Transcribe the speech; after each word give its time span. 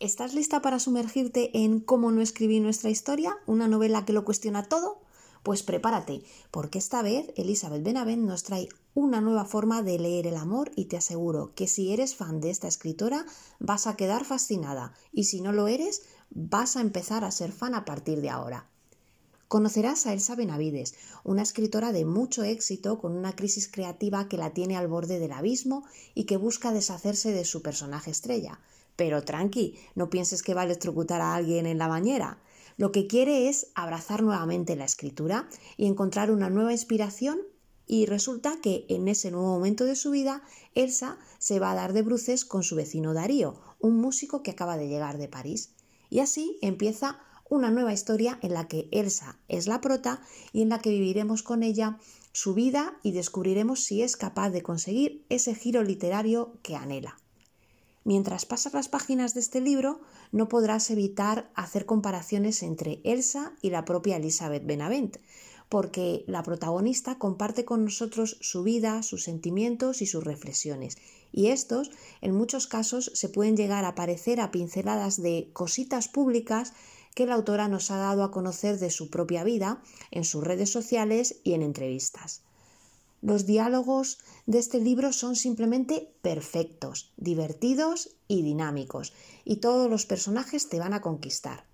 ¿Estás 0.00 0.32
lista 0.32 0.62
para 0.62 0.78
sumergirte 0.78 1.50
en 1.58 1.80
Cómo 1.80 2.12
no 2.12 2.20
escribí 2.20 2.60
nuestra 2.60 2.88
historia? 2.88 3.36
¿Una 3.46 3.66
novela 3.66 4.04
que 4.04 4.12
lo 4.12 4.24
cuestiona 4.24 4.62
todo? 4.62 5.00
Pues 5.42 5.64
prepárate, 5.64 6.22
porque 6.52 6.78
esta 6.78 7.02
vez 7.02 7.32
Elizabeth 7.34 7.82
Benavent 7.82 8.22
nos 8.22 8.44
trae 8.44 8.68
una 8.94 9.20
nueva 9.20 9.44
forma 9.44 9.82
de 9.82 9.98
leer 9.98 10.28
el 10.28 10.36
amor 10.36 10.70
y 10.76 10.84
te 10.84 10.96
aseguro 10.96 11.52
que 11.56 11.66
si 11.66 11.92
eres 11.92 12.14
fan 12.14 12.40
de 12.40 12.50
esta 12.50 12.68
escritora 12.68 13.26
vas 13.58 13.88
a 13.88 13.96
quedar 13.96 14.24
fascinada 14.24 14.94
y 15.10 15.24
si 15.24 15.40
no 15.40 15.50
lo 15.50 15.66
eres 15.66 16.02
vas 16.30 16.76
a 16.76 16.80
empezar 16.80 17.24
a 17.24 17.32
ser 17.32 17.50
fan 17.50 17.74
a 17.74 17.84
partir 17.84 18.20
de 18.20 18.30
ahora. 18.30 18.68
Conocerás 19.48 20.06
a 20.06 20.12
Elsa 20.12 20.34
Benavides, 20.34 20.94
una 21.24 21.40
escritora 21.40 21.90
de 21.92 22.04
mucho 22.04 22.44
éxito 22.44 22.98
con 22.98 23.16
una 23.16 23.34
crisis 23.34 23.66
creativa 23.66 24.28
que 24.28 24.36
la 24.36 24.52
tiene 24.52 24.76
al 24.76 24.88
borde 24.88 25.18
del 25.18 25.32
abismo 25.32 25.86
y 26.14 26.24
que 26.24 26.36
busca 26.36 26.70
deshacerse 26.70 27.32
de 27.32 27.46
su 27.46 27.62
personaje 27.62 28.10
estrella. 28.10 28.60
Pero 28.94 29.24
tranqui, 29.24 29.78
no 29.94 30.10
pienses 30.10 30.42
que 30.42 30.52
va 30.52 30.60
a 30.60 30.64
electrocutar 30.64 31.22
a 31.22 31.34
alguien 31.34 31.64
en 31.64 31.78
la 31.78 31.88
bañera. 31.88 32.42
Lo 32.76 32.92
que 32.92 33.06
quiere 33.06 33.48
es 33.48 33.68
abrazar 33.74 34.22
nuevamente 34.22 34.76
la 34.76 34.84
escritura 34.84 35.48
y 35.78 35.86
encontrar 35.86 36.30
una 36.30 36.50
nueva 36.50 36.72
inspiración 36.72 37.40
y 37.86 38.04
resulta 38.04 38.60
que 38.60 38.84
en 38.90 39.08
ese 39.08 39.30
nuevo 39.30 39.46
momento 39.46 39.86
de 39.86 39.96
su 39.96 40.10
vida, 40.10 40.42
Elsa 40.74 41.16
se 41.38 41.58
va 41.58 41.70
a 41.70 41.74
dar 41.74 41.94
de 41.94 42.02
bruces 42.02 42.44
con 42.44 42.62
su 42.62 42.76
vecino 42.76 43.14
Darío, 43.14 43.58
un 43.78 43.96
músico 43.96 44.42
que 44.42 44.50
acaba 44.50 44.76
de 44.76 44.88
llegar 44.88 45.16
de 45.16 45.28
París. 45.28 45.70
Y 46.10 46.18
así 46.18 46.58
empieza 46.60 47.18
una 47.50 47.70
nueva 47.70 47.92
historia 47.92 48.38
en 48.42 48.54
la 48.54 48.68
que 48.68 48.88
Elsa 48.92 49.38
es 49.48 49.66
la 49.66 49.80
prota 49.80 50.20
y 50.52 50.62
en 50.62 50.68
la 50.68 50.78
que 50.80 50.90
viviremos 50.90 51.42
con 51.42 51.62
ella 51.62 51.98
su 52.32 52.54
vida 52.54 52.98
y 53.02 53.12
descubriremos 53.12 53.84
si 53.84 54.02
es 54.02 54.16
capaz 54.16 54.50
de 54.50 54.62
conseguir 54.62 55.24
ese 55.28 55.54
giro 55.54 55.82
literario 55.82 56.58
que 56.62 56.76
anhela. 56.76 57.18
Mientras 58.04 58.46
pasas 58.46 58.72
las 58.72 58.88
páginas 58.88 59.34
de 59.34 59.40
este 59.40 59.60
libro, 59.60 60.00
no 60.32 60.48
podrás 60.48 60.90
evitar 60.90 61.50
hacer 61.54 61.84
comparaciones 61.84 62.62
entre 62.62 63.00
Elsa 63.04 63.52
y 63.60 63.70
la 63.70 63.84
propia 63.84 64.16
Elizabeth 64.16 64.64
Benavent, 64.64 65.18
porque 65.68 66.24
la 66.26 66.42
protagonista 66.42 67.18
comparte 67.18 67.64
con 67.64 67.84
nosotros 67.84 68.38
su 68.40 68.62
vida, 68.62 69.02
sus 69.02 69.24
sentimientos 69.24 70.00
y 70.00 70.06
sus 70.06 70.24
reflexiones, 70.24 70.96
y 71.32 71.48
estos, 71.48 71.90
en 72.22 72.34
muchos 72.34 72.66
casos, 72.66 73.10
se 73.14 73.28
pueden 73.28 73.56
llegar 73.56 73.84
a 73.84 73.94
parecer 73.94 74.40
a 74.40 74.50
pinceladas 74.50 75.20
de 75.20 75.50
cositas 75.52 76.08
públicas 76.08 76.72
que 77.18 77.26
la 77.26 77.34
autora 77.34 77.66
nos 77.66 77.90
ha 77.90 77.96
dado 77.96 78.22
a 78.22 78.30
conocer 78.30 78.78
de 78.78 78.90
su 78.90 79.10
propia 79.10 79.42
vida 79.42 79.82
en 80.12 80.22
sus 80.22 80.44
redes 80.44 80.70
sociales 80.70 81.40
y 81.42 81.54
en 81.54 81.62
entrevistas. 81.62 82.42
Los 83.22 83.44
diálogos 83.44 84.20
de 84.46 84.60
este 84.60 84.78
libro 84.78 85.12
son 85.12 85.34
simplemente 85.34 86.14
perfectos, 86.22 87.12
divertidos 87.16 88.14
y 88.28 88.42
dinámicos, 88.42 89.14
y 89.44 89.56
todos 89.56 89.90
los 89.90 90.06
personajes 90.06 90.68
te 90.68 90.78
van 90.78 90.94
a 90.94 91.00
conquistar. 91.00 91.64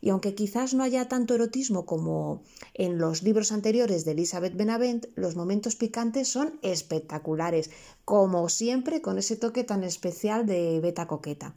Y 0.00 0.08
aunque 0.08 0.34
quizás 0.34 0.72
no 0.72 0.82
haya 0.82 1.08
tanto 1.08 1.34
erotismo 1.34 1.84
como 1.84 2.42
en 2.72 2.96
los 2.96 3.22
libros 3.22 3.52
anteriores 3.52 4.06
de 4.06 4.12
Elizabeth 4.12 4.56
Benavent, 4.56 5.08
los 5.14 5.36
momentos 5.36 5.76
picantes 5.76 6.28
son 6.28 6.58
espectaculares, 6.62 7.70
como 8.06 8.48
siempre 8.48 9.02
con 9.02 9.18
ese 9.18 9.36
toque 9.36 9.62
tan 9.62 9.84
especial 9.84 10.46
de 10.46 10.80
beta 10.80 11.06
coqueta. 11.06 11.52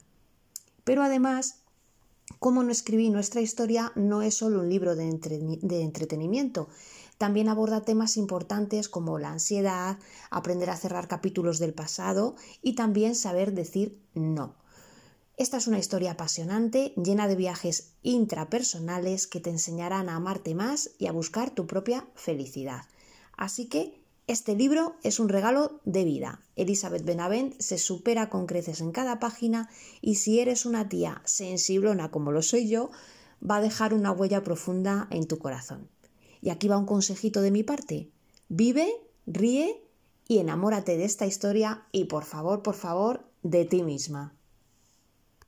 Pero 0.84 1.02
además, 1.02 1.59
Cómo 2.38 2.62
no 2.62 2.70
escribí 2.70 3.10
nuestra 3.10 3.40
historia 3.40 3.92
no 3.96 4.22
es 4.22 4.34
solo 4.34 4.60
un 4.60 4.68
libro 4.68 4.96
de, 4.96 5.58
de 5.62 5.82
entretenimiento, 5.82 6.68
también 7.18 7.50
aborda 7.50 7.82
temas 7.82 8.16
importantes 8.16 8.88
como 8.88 9.18
la 9.18 9.30
ansiedad, 9.30 9.98
aprender 10.30 10.70
a 10.70 10.76
cerrar 10.76 11.06
capítulos 11.06 11.58
del 11.58 11.74
pasado 11.74 12.34
y 12.62 12.74
también 12.76 13.14
saber 13.14 13.52
decir 13.52 14.00
no. 14.14 14.54
Esta 15.36 15.58
es 15.58 15.66
una 15.66 15.78
historia 15.78 16.12
apasionante, 16.12 16.94
llena 16.96 17.28
de 17.28 17.36
viajes 17.36 17.92
intrapersonales 18.02 19.26
que 19.26 19.40
te 19.40 19.50
enseñarán 19.50 20.08
a 20.08 20.16
amarte 20.16 20.54
más 20.54 20.92
y 20.98 21.08
a 21.08 21.12
buscar 21.12 21.50
tu 21.50 21.66
propia 21.66 22.06
felicidad. 22.14 22.82
Así 23.36 23.66
que 23.66 23.99
este 24.30 24.54
libro 24.54 24.94
es 25.02 25.18
un 25.18 25.28
regalo 25.28 25.80
de 25.84 26.04
vida. 26.04 26.40
Elizabeth 26.54 27.04
Benavent 27.04 27.60
se 27.60 27.78
supera 27.78 28.30
con 28.30 28.46
creces 28.46 28.80
en 28.80 28.92
cada 28.92 29.18
página 29.18 29.68
y 30.00 30.14
si 30.16 30.38
eres 30.38 30.66
una 30.66 30.88
tía 30.88 31.20
sensiblona 31.24 32.12
como 32.12 32.30
lo 32.30 32.40
soy 32.40 32.68
yo, 32.68 32.90
va 33.42 33.56
a 33.56 33.60
dejar 33.60 33.92
una 33.92 34.12
huella 34.12 34.44
profunda 34.44 35.08
en 35.10 35.26
tu 35.26 35.38
corazón. 35.38 35.88
Y 36.40 36.50
aquí 36.50 36.68
va 36.68 36.78
un 36.78 36.86
consejito 36.86 37.40
de 37.42 37.50
mi 37.50 37.64
parte. 37.64 38.10
Vive, 38.48 38.88
ríe 39.26 39.82
y 40.28 40.38
enamórate 40.38 40.96
de 40.96 41.04
esta 41.04 41.26
historia 41.26 41.86
y 41.90 42.04
por 42.04 42.24
favor, 42.24 42.62
por 42.62 42.76
favor, 42.76 43.26
de 43.42 43.64
ti 43.64 43.82
misma. 43.82 44.36